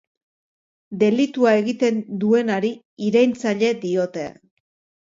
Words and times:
Delitua 1.03 1.53
egiten 1.59 2.01
duenari 2.25 2.75
iraintzaile 3.11 3.75
diote. 3.87 4.27